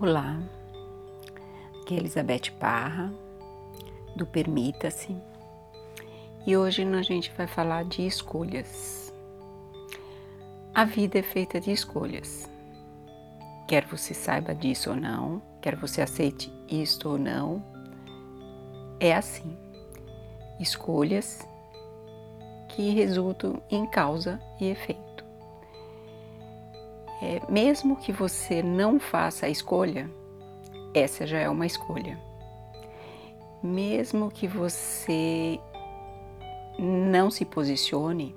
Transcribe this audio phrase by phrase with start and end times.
[0.00, 0.38] Olá,
[1.80, 3.12] aqui é Elizabeth Parra,
[4.14, 5.16] do Permita-se,
[6.46, 9.12] e hoje a gente vai falar de escolhas.
[10.72, 12.48] A vida é feita de escolhas.
[13.66, 17.60] Quer você saiba disso ou não, quer você aceite isto ou não,
[19.00, 19.58] é assim.
[20.60, 21.44] Escolhas
[22.68, 25.07] que resultam em causa e efeito.
[27.20, 30.08] É, mesmo que você não faça a escolha,
[30.94, 32.18] essa já é uma escolha.
[33.62, 35.58] Mesmo que você
[36.78, 38.34] não se posicione,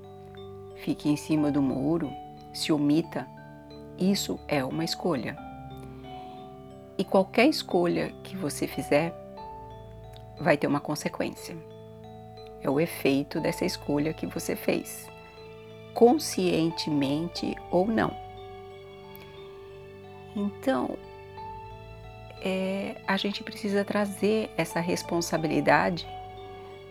[0.77, 2.11] fique em cima do muro,
[2.53, 3.27] se omita,
[3.99, 5.37] isso é uma escolha.
[6.97, 9.13] E qualquer escolha que você fizer
[10.39, 11.55] vai ter uma consequência.
[12.61, 15.07] É o efeito dessa escolha que você fez,
[15.93, 18.30] conscientemente ou não.
[20.35, 20.97] Então,
[22.41, 26.07] é, a gente precisa trazer essa responsabilidade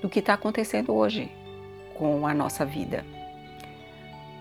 [0.01, 1.31] do que está acontecendo hoje
[1.95, 3.05] com a nossa vida.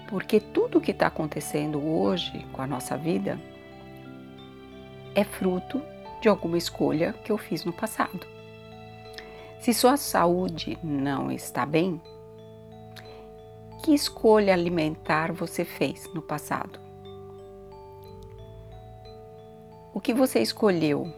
[0.08, 3.40] Porque tudo o que está acontecendo hoje com a nossa vida
[5.14, 5.82] é fruto
[6.22, 8.26] de alguma escolha que eu fiz no passado.
[9.60, 12.02] Se sua saúde não está bem,
[13.84, 16.89] que escolha alimentar você fez no passado?
[20.00, 21.14] O que você escolheu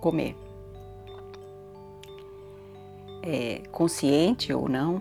[0.00, 0.36] comer.
[3.22, 5.00] É, consciente ou não,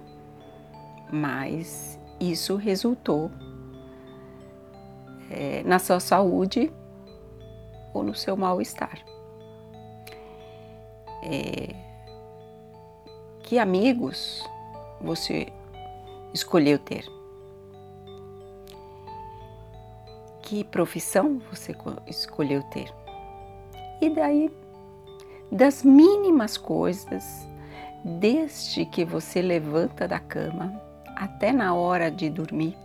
[1.12, 3.32] mas isso resultou
[5.32, 6.72] é, na sua saúde
[7.92, 9.04] ou no seu mal-estar.
[11.24, 11.74] É,
[13.42, 14.48] que amigos
[15.02, 15.48] você
[16.32, 17.04] escolheu ter?
[20.52, 21.74] Que profissão você
[22.08, 22.94] escolheu ter.
[24.02, 24.52] E daí,
[25.50, 27.48] das mínimas coisas,
[28.04, 30.74] desde que você levanta da cama
[31.16, 32.76] até na hora de dormir,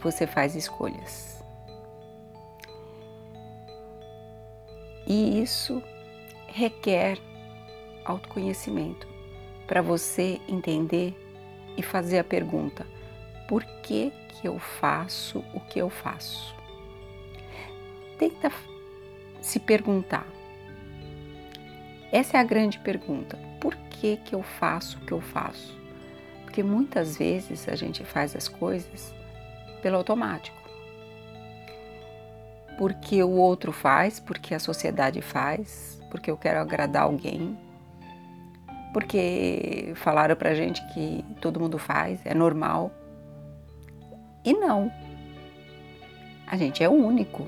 [0.00, 1.42] você faz escolhas.
[5.06, 5.82] E isso
[6.46, 7.16] requer
[8.04, 9.08] autoconhecimento
[9.66, 11.16] para você entender
[11.74, 12.86] e fazer a pergunta:
[13.52, 16.56] por que, que eu faço o que eu faço?
[18.18, 18.50] Tenta
[19.42, 20.26] se perguntar.
[22.10, 23.38] Essa é a grande pergunta.
[23.60, 25.78] Por que, que eu faço o que eu faço?
[26.44, 29.14] Porque muitas vezes a gente faz as coisas
[29.82, 30.56] pelo automático.
[32.78, 37.58] Porque o outro faz, porque a sociedade faz, porque eu quero agradar alguém,
[38.94, 42.90] porque falaram pra gente que todo mundo faz, é normal.
[44.44, 44.92] E não.
[46.46, 47.46] A gente é único.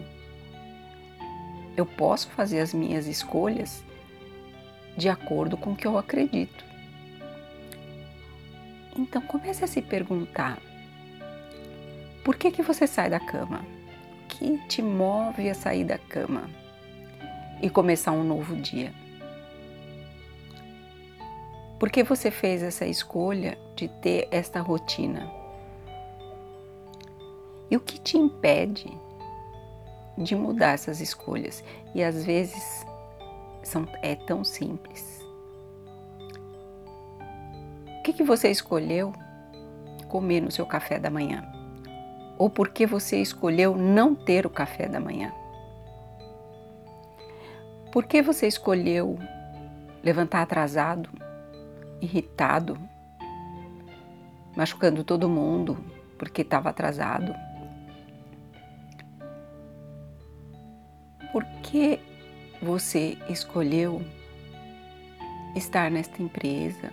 [1.76, 3.84] Eu posso fazer as minhas escolhas
[4.96, 6.64] de acordo com o que eu acredito.
[8.96, 10.58] Então comece a se perguntar:
[12.24, 13.64] por que que você sai da cama?
[14.24, 16.48] O que te move a sair da cama
[17.60, 18.92] e começar um novo dia?
[21.78, 25.43] Por que você fez essa escolha de ter esta rotina?
[27.74, 28.86] E o que te impede
[30.16, 31.64] de mudar essas escolhas?
[31.92, 32.86] E às vezes
[33.64, 35.20] são, é tão simples.
[37.98, 39.12] O que, que você escolheu
[40.06, 41.42] comer no seu café da manhã?
[42.38, 45.34] Ou por que você escolheu não ter o café da manhã?
[47.90, 49.18] Por que você escolheu
[50.00, 51.10] levantar atrasado,
[52.00, 52.78] irritado,
[54.56, 55.76] machucando todo mundo
[56.16, 57.34] porque estava atrasado?
[61.34, 61.98] Por que
[62.62, 64.00] você escolheu
[65.56, 66.92] estar nesta empresa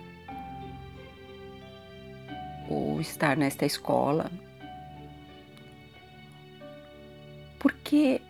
[2.68, 4.28] ou estar nesta escola?
[7.60, 8.20] Porque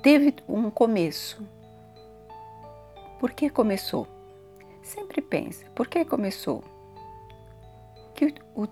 [0.00, 1.44] teve um começo.
[3.18, 4.06] Por que começou?
[4.80, 6.62] Sempre pensa, por que começou?
[8.14, 8.68] Que, o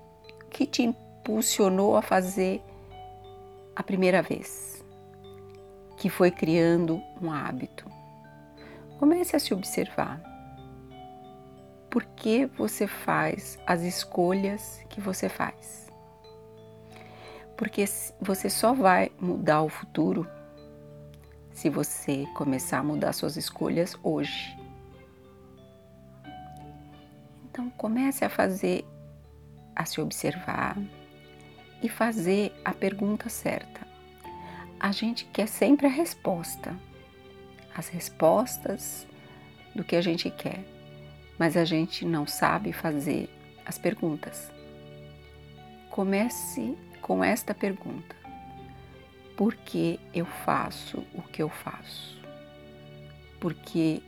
[0.51, 2.63] que te impulsionou a fazer
[3.75, 4.76] a primeira vez?
[5.97, 7.91] Que foi criando um hábito.
[8.99, 10.21] Comece a se observar.
[11.91, 15.91] Por que você faz as escolhas que você faz?
[17.57, 17.85] Porque
[18.21, 20.27] você só vai mudar o futuro
[21.53, 24.55] se você começar a mudar suas escolhas hoje.
[27.45, 28.85] Então comece a fazer,
[29.75, 30.77] a se observar
[31.83, 33.86] e fazer a pergunta certa
[34.79, 36.75] a gente quer sempre a resposta,
[37.75, 39.07] as respostas
[39.75, 40.65] do que a gente quer,
[41.39, 43.29] mas a gente não sabe fazer
[43.65, 44.51] as perguntas.
[45.91, 48.15] Comece com esta pergunta:
[49.37, 52.21] Por que eu faço o que eu faço?
[53.41, 54.03] Por que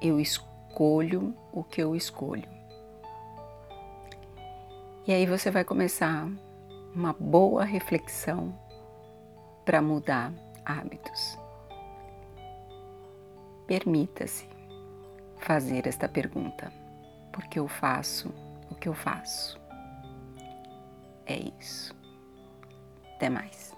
[0.00, 2.48] eu escolho o que eu escolho?
[5.06, 6.28] E aí você vai começar
[6.94, 8.54] uma boa reflexão
[9.64, 10.32] para mudar
[10.64, 11.38] hábitos.
[13.66, 14.48] Permita-se
[15.38, 16.72] fazer esta pergunta:
[17.32, 18.32] por que eu faço
[18.70, 19.60] o que eu faço?
[21.26, 21.94] É isso.
[23.14, 23.72] Até mais.